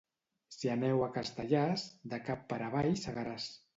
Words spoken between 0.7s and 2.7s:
aneu a Castellars, de cap per